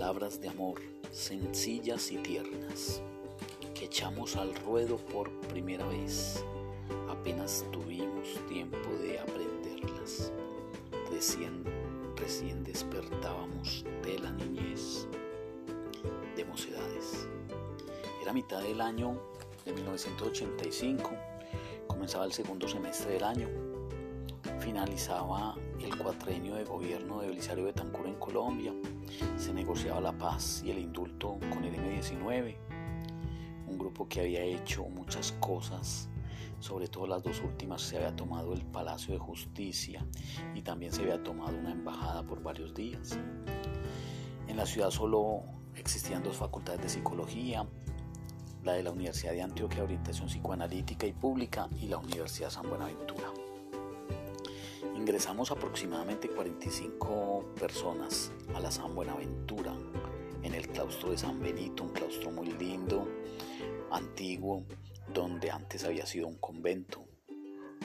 palabras 0.00 0.40
de 0.40 0.48
amor 0.48 0.80
sencillas 1.12 2.10
y 2.10 2.16
tiernas 2.16 3.02
que 3.74 3.84
echamos 3.84 4.34
al 4.34 4.54
ruedo 4.54 4.96
por 4.96 5.30
primera 5.40 5.86
vez. 5.88 6.42
Apenas 7.10 7.66
tuvimos 7.70 8.26
tiempo 8.48 8.78
de 9.02 9.18
aprenderlas. 9.18 10.32
Recién, 11.10 11.64
recién 12.16 12.64
despertábamos 12.64 13.84
de 14.02 14.18
la 14.20 14.30
niñez, 14.30 15.06
de 16.34 16.46
mocedades. 16.46 17.28
Era 18.22 18.32
mitad 18.32 18.62
del 18.62 18.80
año 18.80 19.20
de 19.66 19.74
1985, 19.74 21.10
comenzaba 21.86 22.24
el 22.24 22.32
segundo 22.32 22.66
semestre 22.66 23.12
del 23.12 23.24
año, 23.24 23.48
finalizaba 24.60 25.56
el 25.78 25.94
cuatrenio 25.98 26.54
de 26.54 26.64
gobierno 26.64 27.20
de 27.20 27.28
Belisario 27.28 27.64
Betancur 27.64 28.06
en 28.06 28.14
Colombia, 28.14 28.72
se 29.36 29.52
negociaba 29.52 30.00
la 30.00 30.16
paz 30.16 30.62
y 30.64 30.70
el 30.70 30.78
indulto 30.78 31.38
con 31.52 31.64
el 31.64 31.74
M-19, 31.74 32.56
un 33.66 33.78
grupo 33.78 34.08
que 34.08 34.20
había 34.20 34.42
hecho 34.42 34.84
muchas 34.84 35.32
cosas, 35.40 36.08
sobre 36.58 36.88
todo 36.88 37.06
las 37.06 37.22
dos 37.22 37.40
últimas 37.40 37.82
se 37.82 37.96
había 37.96 38.14
tomado 38.14 38.52
el 38.52 38.64
Palacio 38.64 39.14
de 39.14 39.20
Justicia 39.20 40.04
y 40.54 40.62
también 40.62 40.92
se 40.92 41.02
había 41.02 41.22
tomado 41.22 41.56
una 41.56 41.72
embajada 41.72 42.22
por 42.22 42.42
varios 42.42 42.74
días. 42.74 43.18
En 44.46 44.56
la 44.56 44.66
ciudad 44.66 44.90
solo 44.90 45.42
existían 45.76 46.22
dos 46.22 46.36
facultades 46.36 46.82
de 46.82 46.88
psicología, 46.88 47.66
la 48.62 48.72
de 48.72 48.82
la 48.82 48.90
Universidad 48.90 49.32
de 49.32 49.42
Antioquia, 49.42 49.82
Orientación 49.82 50.28
Psicoanalítica 50.28 51.06
y 51.06 51.12
Pública 51.12 51.68
y 51.80 51.86
la 51.86 51.96
Universidad 51.96 52.50
San 52.50 52.68
Buenaventura. 52.68 53.32
Ingresamos 54.96 55.50
aproximadamente 55.50 56.28
45 56.28 57.54
personas 57.58 58.32
a 58.54 58.60
la 58.60 58.70
San 58.70 58.94
Buenaventura 58.94 59.74
en 60.42 60.54
el 60.54 60.68
claustro 60.68 61.10
de 61.10 61.18
San 61.18 61.40
Benito, 61.40 61.84
un 61.84 61.90
claustro 61.90 62.30
muy 62.30 62.52
lindo, 62.52 63.06
antiguo, 63.90 64.64
donde 65.12 65.50
antes 65.50 65.84
había 65.84 66.06
sido 66.06 66.28
un 66.28 66.36
convento 66.36 67.04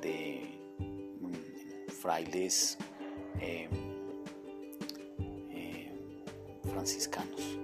de 0.00 0.60
mm, 0.78 1.90
frailes 1.90 2.78
eh, 3.40 3.68
eh, 5.50 5.92
franciscanos. 6.70 7.58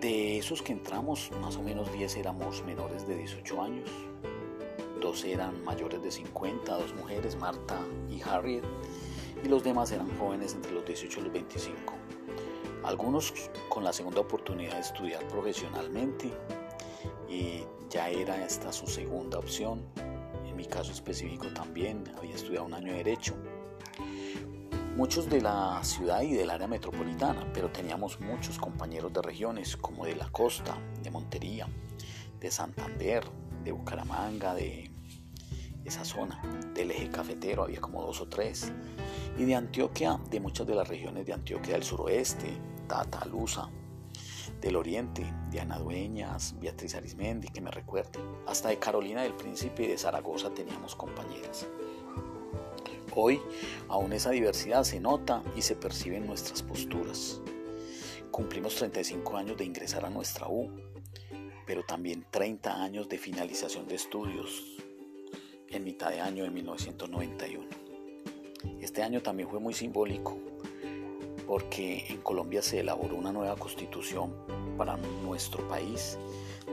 De 0.00 0.38
esos 0.38 0.62
que 0.62 0.72
entramos, 0.72 1.30
más 1.40 1.56
o 1.56 1.62
menos 1.62 1.92
10 1.92 2.16
éramos 2.16 2.62
menores 2.64 3.06
de 3.06 3.16
18 3.16 3.62
años, 3.62 3.88
dos 5.14 5.24
eran 5.24 5.62
mayores 5.64 6.02
de 6.02 6.10
50, 6.10 6.76
dos 6.76 6.92
mujeres, 6.94 7.36
Marta 7.36 7.78
y 8.10 8.20
Harriet, 8.22 8.64
y 9.44 9.48
los 9.48 9.62
demás 9.62 9.92
eran 9.92 10.08
jóvenes 10.18 10.54
entre 10.54 10.72
los 10.72 10.84
18 10.84 11.20
y 11.20 11.22
los 11.22 11.32
25. 11.32 11.94
Algunos 12.82 13.32
con 13.68 13.84
la 13.84 13.92
segunda 13.92 14.20
oportunidad 14.22 14.74
de 14.74 14.80
estudiar 14.80 15.26
profesionalmente 15.28 16.32
y 17.28 17.62
ya 17.88 18.08
era 18.08 18.44
esta 18.44 18.72
su 18.72 18.88
segunda 18.88 19.38
opción. 19.38 19.84
En 20.48 20.56
mi 20.56 20.66
caso 20.66 20.90
específico 20.90 21.46
también 21.54 22.02
había 22.18 22.34
estudiado 22.34 22.66
un 22.66 22.74
año 22.74 22.90
de 22.90 22.98
derecho 22.98 23.36
muchos 24.96 25.28
de 25.28 25.40
la 25.40 25.80
ciudad 25.82 26.22
y 26.22 26.34
del 26.34 26.50
área 26.50 26.68
metropolitana, 26.68 27.44
pero 27.52 27.68
teníamos 27.68 28.20
muchos 28.20 28.58
compañeros 28.58 29.12
de 29.12 29.22
regiones 29.22 29.76
como 29.76 30.06
de 30.06 30.14
la 30.14 30.28
costa, 30.30 30.76
de 31.02 31.10
Montería, 31.10 31.66
de 32.38 32.50
Santander, 32.50 33.24
de 33.64 33.72
Bucaramanga, 33.72 34.54
de 34.54 34.93
esa 35.84 36.04
zona, 36.04 36.40
del 36.74 36.90
eje 36.90 37.10
cafetero, 37.10 37.64
había 37.64 37.80
como 37.80 38.02
dos 38.02 38.20
o 38.20 38.28
tres, 38.28 38.72
y 39.38 39.44
de 39.44 39.54
Antioquia, 39.54 40.18
de 40.30 40.40
muchas 40.40 40.66
de 40.66 40.74
las 40.74 40.88
regiones 40.88 41.26
de 41.26 41.32
Antioquia 41.32 41.74
del 41.74 41.84
suroeste, 41.84 42.48
Tata, 42.88 43.24
Lusa, 43.26 43.70
del 44.60 44.76
oriente, 44.76 45.30
Diana 45.50 45.78
Dueñas, 45.78 46.54
Beatriz 46.60 46.94
Arismendi, 46.94 47.48
que 47.48 47.60
me 47.60 47.70
recuerde, 47.70 48.18
hasta 48.46 48.70
de 48.70 48.78
Carolina 48.78 49.22
del 49.22 49.34
Príncipe 49.34 49.84
y 49.84 49.88
de 49.88 49.98
Zaragoza 49.98 50.50
teníamos 50.50 50.96
compañeras. 50.96 51.66
Hoy 53.14 53.40
aún 53.88 54.12
esa 54.12 54.30
diversidad 54.30 54.84
se 54.84 55.00
nota 55.00 55.42
y 55.54 55.62
se 55.62 55.76
percibe 55.76 56.16
en 56.16 56.26
nuestras 56.26 56.62
posturas. 56.62 57.40
Cumplimos 58.30 58.74
35 58.74 59.36
años 59.36 59.56
de 59.56 59.64
ingresar 59.64 60.04
a 60.04 60.10
nuestra 60.10 60.48
U, 60.48 60.68
pero 61.66 61.84
también 61.84 62.26
30 62.30 62.82
años 62.82 63.08
de 63.08 63.18
finalización 63.18 63.86
de 63.86 63.94
estudios 63.94 64.83
en 65.74 65.84
mitad 65.84 66.10
de 66.10 66.20
año 66.20 66.44
de 66.44 66.50
1991. 66.50 67.66
Este 68.80 69.02
año 69.02 69.20
también 69.20 69.48
fue 69.48 69.58
muy 69.58 69.74
simbólico 69.74 70.38
porque 71.46 72.06
en 72.08 72.18
Colombia 72.18 72.62
se 72.62 72.80
elaboró 72.80 73.16
una 73.16 73.32
nueva 73.32 73.56
constitución 73.56 74.32
para 74.78 74.96
nuestro 74.96 75.66
país 75.68 76.18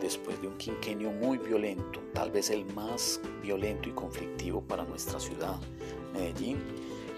después 0.01 0.39
de 0.41 0.47
un 0.47 0.57
quinquenio 0.57 1.11
muy 1.11 1.37
violento, 1.37 1.99
tal 2.13 2.31
vez 2.31 2.49
el 2.49 2.65
más 2.73 3.19
violento 3.41 3.89
y 3.89 3.91
conflictivo 3.91 4.61
para 4.61 4.85
nuestra 4.85 5.19
ciudad, 5.19 5.57
Medellín, 6.13 6.59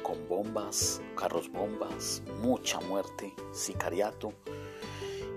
con 0.02 0.28
bombas, 0.28 1.02
carros 1.16 1.52
bombas, 1.52 2.24
mucha 2.42 2.80
muerte, 2.82 3.34
sicariato 3.52 4.34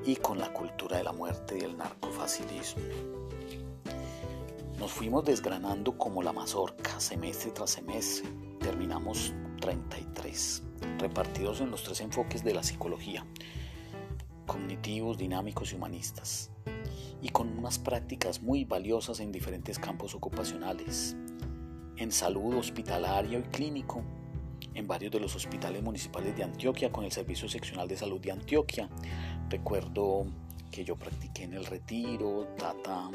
y 0.04 0.16
con 0.16 0.38
la 0.38 0.52
cultura 0.52 0.96
de 0.96 1.04
la 1.04 1.12
muerte 1.12 1.58
y 1.58 1.64
el 1.64 1.76
narcofacilismo. 1.76 3.25
Nos 4.78 4.92
fuimos 4.92 5.24
desgranando 5.24 5.96
como 5.96 6.22
la 6.22 6.34
mazorca, 6.34 7.00
semestre 7.00 7.50
tras 7.50 7.70
semestre. 7.70 8.28
Terminamos 8.60 9.32
33, 9.60 10.62
repartidos 10.98 11.62
en 11.62 11.70
los 11.70 11.82
tres 11.82 12.02
enfoques 12.02 12.44
de 12.44 12.52
la 12.52 12.62
psicología, 12.62 13.26
cognitivos, 14.44 15.16
dinámicos 15.16 15.72
y 15.72 15.76
humanistas, 15.76 16.50
y 17.22 17.30
con 17.30 17.56
unas 17.56 17.78
prácticas 17.78 18.42
muy 18.42 18.64
valiosas 18.64 19.20
en 19.20 19.32
diferentes 19.32 19.78
campos 19.78 20.14
ocupacionales, 20.14 21.16
en 21.96 22.12
salud 22.12 22.56
hospitalaria 22.56 23.38
y 23.38 23.42
clínico, 23.44 24.02
en 24.74 24.86
varios 24.86 25.10
de 25.10 25.20
los 25.20 25.34
hospitales 25.34 25.82
municipales 25.82 26.36
de 26.36 26.44
Antioquia 26.44 26.92
con 26.92 27.04
el 27.04 27.12
Servicio 27.12 27.48
Seccional 27.48 27.88
de 27.88 27.96
Salud 27.96 28.20
de 28.20 28.30
Antioquia. 28.30 28.90
Recuerdo 29.48 30.26
que 30.76 30.84
yo 30.84 30.94
practiqué 30.94 31.44
en 31.44 31.54
el 31.54 31.64
retiro, 31.64 32.48
tata 32.58 33.08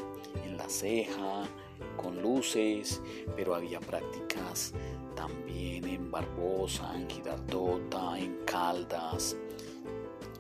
en 0.43 0.57
la 0.57 0.67
ceja, 0.67 1.47
con 1.95 2.19
luces, 2.19 2.99
pero 3.35 3.53
había 3.53 3.79
prácticas 3.79 4.73
también 5.15 5.87
en 5.87 6.09
Barbosa, 6.09 6.91
en 6.95 7.07
Girardota, 7.07 8.17
en 8.17 8.45
Caldas, 8.45 9.37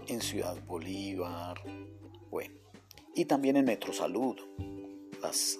en 0.07 0.19
Ciudad 0.19 0.57
Bolívar, 0.65 1.61
bueno, 2.31 2.55
y 3.13 3.25
también 3.25 3.55
en 3.57 3.65
Metro 3.65 3.93
Salud, 3.93 4.37
las 5.21 5.59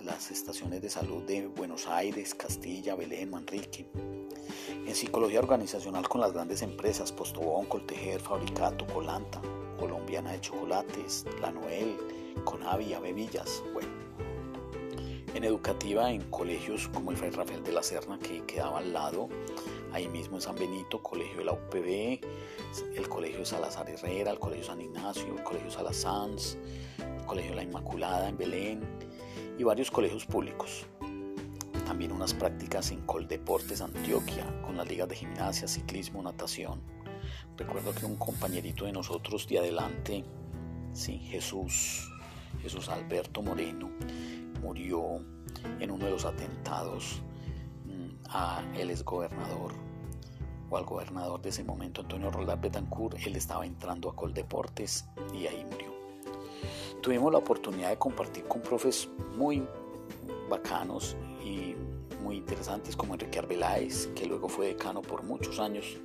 las 0.00 0.30
estaciones 0.30 0.80
de 0.80 0.88
salud 0.88 1.22
de 1.22 1.48
Buenos 1.48 1.86
Aires, 1.86 2.34
Castilla, 2.34 2.96
Belén, 2.96 3.30
Manrique. 3.30 3.86
En 4.68 4.94
psicología 4.94 5.40
organizacional 5.40 6.08
con 6.08 6.20
las 6.20 6.32
grandes 6.32 6.62
empresas 6.62 7.12
Postobón, 7.12 7.66
Coltejer, 7.66 8.20
Fabricato, 8.20 8.86
Colanta, 8.86 9.40
Colombiana 9.78 10.32
de 10.32 10.40
Chocolates, 10.40 11.24
La 11.40 11.50
Noel, 11.50 11.96
Conavia, 12.44 13.00
Bebillas, 13.00 13.62
bueno. 13.72 13.90
En 15.34 15.44
educativa 15.44 16.10
en 16.10 16.22
colegios 16.30 16.88
como 16.88 17.10
el 17.10 17.16
Fray 17.16 17.30
Rafael 17.30 17.64
de 17.64 17.72
la 17.72 17.82
Serna 17.82 18.18
que 18.18 18.42
quedaba 18.44 18.78
al 18.78 18.92
lado, 18.92 19.28
ahí 19.92 20.06
mismo 20.08 20.36
en 20.36 20.42
San 20.42 20.56
Benito, 20.56 21.02
Colegio 21.02 21.38
de 21.38 21.44
la 21.44 21.52
UPB, 21.52 22.20
el 22.96 23.08
Colegio 23.08 23.44
Salazar 23.44 23.88
Herrera, 23.88 24.30
el 24.30 24.38
Colegio 24.38 24.64
San 24.64 24.80
Ignacio, 24.80 25.34
el 25.34 25.42
Colegio 25.42 25.70
Salazans, 25.70 26.58
el 26.98 27.24
Colegio 27.24 27.54
La 27.54 27.62
Inmaculada 27.62 28.28
en 28.28 28.36
Belén, 28.36 28.80
y 29.58 29.64
varios 29.64 29.90
colegios 29.90 30.26
públicos. 30.26 30.86
También 31.92 32.12
unas 32.12 32.32
prácticas 32.32 32.90
en 32.90 33.02
Coldeportes 33.02 33.82
Antioquia, 33.82 34.46
con 34.62 34.78
las 34.78 34.88
ligas 34.88 35.10
de 35.10 35.14
gimnasia, 35.14 35.68
ciclismo, 35.68 36.22
natación. 36.22 36.80
Recuerdo 37.58 37.94
que 37.94 38.06
un 38.06 38.16
compañerito 38.16 38.86
de 38.86 38.92
nosotros 38.92 39.46
de 39.46 39.58
adelante, 39.58 40.24
sí, 40.94 41.18
Jesús, 41.18 42.10
Jesús 42.62 42.88
Alberto 42.88 43.42
Moreno, 43.42 43.90
murió 44.62 45.22
en 45.80 45.90
uno 45.90 46.06
de 46.06 46.12
los 46.12 46.24
atentados 46.24 47.20
mm, 47.84 48.24
a 48.30 48.62
el 48.74 48.88
exgobernador 48.88 49.74
o 50.70 50.78
al 50.78 50.86
gobernador 50.86 51.42
de 51.42 51.50
ese 51.50 51.62
momento, 51.62 52.00
Antonio 52.00 52.30
Roldán 52.30 52.62
Betancourt. 52.62 53.18
Él 53.26 53.36
estaba 53.36 53.66
entrando 53.66 54.08
a 54.08 54.16
Coldeportes 54.16 55.04
y 55.34 55.46
ahí 55.46 55.62
murió. 55.70 55.92
Tuvimos 57.02 57.30
la 57.30 57.38
oportunidad 57.38 57.90
de 57.90 57.98
compartir 57.98 58.44
con 58.44 58.62
profes 58.62 59.10
muy 59.36 59.62
bacanos 60.52 61.16
y 61.42 61.74
muy 62.22 62.36
interesantes 62.36 62.94
como 62.94 63.14
Enrique 63.14 63.38
Arbeláez, 63.38 64.08
que 64.08 64.26
luego 64.26 64.50
fue 64.50 64.66
decano 64.66 65.00
por 65.00 65.22
muchos 65.22 65.58
años 65.58 65.96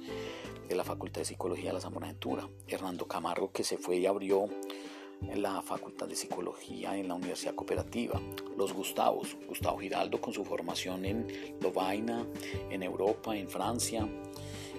de 0.69 0.75
la 0.75 0.85
Facultad 0.85 1.19
de 1.19 1.25
Psicología 1.25 1.73
de 1.73 1.79
la 1.81 2.49
Hernando 2.65 3.05
Camargo, 3.07 3.51
que 3.51 3.65
se 3.65 3.77
fue 3.77 3.97
y 3.97 4.05
abrió 4.05 4.45
en 5.21 5.41
la 5.41 5.61
Facultad 5.61 6.07
de 6.07 6.15
Psicología 6.15 6.95
en 6.97 7.09
la 7.09 7.15
Universidad 7.15 7.55
Cooperativa, 7.55 8.21
los 8.55 8.71
Gustavos, 8.71 9.35
Gustavo 9.49 9.79
Giraldo 9.79 10.21
con 10.21 10.33
su 10.33 10.45
formación 10.45 11.03
en 11.03 11.57
Lovaina, 11.59 12.25
en 12.69 12.83
Europa, 12.83 13.35
en 13.35 13.49
Francia, 13.49 14.07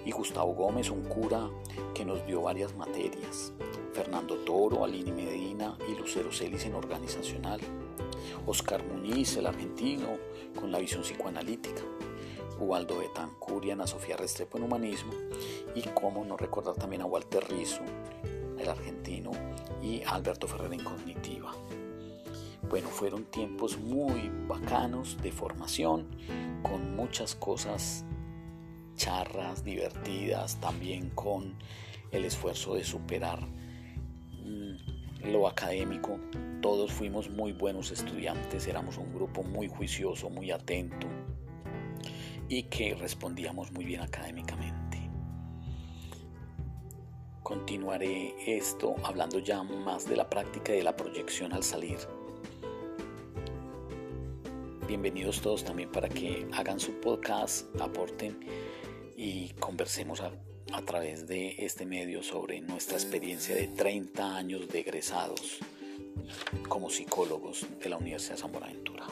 y 0.03 0.11
Gustavo 0.11 0.55
Gómez, 0.55 0.89
un 0.89 1.03
cura 1.03 1.47
que 1.93 2.05
nos 2.05 2.25
dio 2.25 2.41
varias 2.41 2.75
materias, 2.75 3.53
Fernando 3.93 4.35
Toro, 4.37 4.83
Alini 4.83 5.11
Medina 5.11 5.77
y 5.87 5.95
Lucero 5.99 6.31
Celis 6.31 6.65
en 6.65 6.73
organizacional, 6.73 7.59
Oscar 8.45 8.83
Muniz, 8.83 9.37
el 9.37 9.47
argentino, 9.47 10.17
con 10.59 10.71
la 10.71 10.79
visión 10.79 11.03
psicoanalítica, 11.03 11.81
Ubaldo 12.59 12.99
Betancur 12.99 13.65
y 13.65 13.71
Ana 13.71 13.87
Sofía 13.87 14.17
Restrepo 14.17 14.57
en 14.57 14.65
humanismo, 14.65 15.13
y 15.75 15.81
cómo 15.93 16.25
no 16.25 16.37
recordar 16.37 16.75
también 16.75 17.01
a 17.01 17.05
Walter 17.05 17.43
Rizzo, 17.49 17.81
el 18.57 18.69
argentino, 18.69 19.31
y 19.81 20.01
Alberto 20.03 20.47
Ferrer 20.47 20.73
en 20.73 20.83
cognitiva. 20.83 21.53
Bueno, 22.69 22.89
fueron 22.89 23.25
tiempos 23.25 23.79
muy 23.79 24.29
bacanos 24.47 25.17
de 25.21 25.31
formación, 25.31 26.07
con 26.61 26.95
muchas 26.95 27.35
cosas 27.35 28.05
charras, 28.95 29.63
divertidas, 29.63 30.59
también 30.59 31.09
con 31.11 31.55
el 32.11 32.25
esfuerzo 32.25 32.75
de 32.75 32.83
superar 32.83 33.39
mm, 33.41 34.98
lo 35.23 35.47
académico. 35.47 36.19
Todos 36.61 36.91
fuimos 36.91 37.29
muy 37.29 37.53
buenos 37.53 37.91
estudiantes, 37.91 38.67
éramos 38.67 38.97
un 38.97 39.13
grupo 39.13 39.43
muy 39.43 39.67
juicioso, 39.67 40.29
muy 40.29 40.51
atento 40.51 41.07
y 42.47 42.63
que 42.63 42.95
respondíamos 42.95 43.71
muy 43.71 43.85
bien 43.85 44.01
académicamente. 44.01 45.09
Continuaré 47.43 48.35
esto 48.45 48.95
hablando 49.03 49.39
ya 49.39 49.63
más 49.63 50.07
de 50.07 50.15
la 50.15 50.29
práctica 50.29 50.73
y 50.73 50.77
de 50.77 50.83
la 50.83 50.95
proyección 50.95 51.53
al 51.53 51.63
salir. 51.63 51.97
Bienvenidos 54.87 55.41
todos 55.41 55.63
también 55.63 55.91
para 55.91 56.09
que 56.09 56.47
hagan 56.53 56.79
su 56.79 56.99
podcast, 56.99 57.67
aporten 57.79 58.39
y 59.15 59.49
conversemos 59.59 60.21
a, 60.73 60.81
través 60.81 61.27
de 61.27 61.55
este 61.57 61.85
medio 61.85 62.23
sobre 62.23 62.61
nuestra 62.61 62.97
experiencia 62.97 63.55
de 63.55 63.67
30 63.67 64.35
años 64.35 64.67
de 64.67 64.79
egresados 64.79 65.59
como 66.67 66.89
psicólogos 66.89 67.65
de 67.81 67.89
la 67.89 67.97
Universidad 67.97 68.35
de 68.35 68.41
San 68.41 68.51
Buenaventura. 68.51 69.05